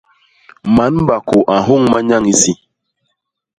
[0.75, 2.53] Man bakô a nhôñ manyañ isi.